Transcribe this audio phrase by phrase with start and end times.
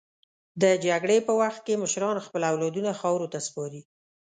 [0.61, 3.81] د جګړې په وخت کې مشران خپل اولادونه خاورو ته سپاري.